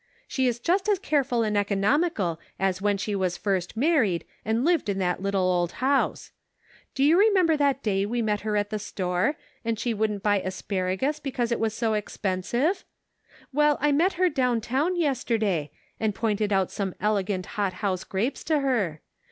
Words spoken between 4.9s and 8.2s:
that old little house. Do you remember that day we